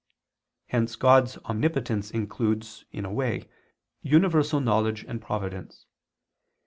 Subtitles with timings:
[0.69, 3.47] Hence God's omnipotence includes, in a way,
[4.01, 5.85] universal knowledge and providence.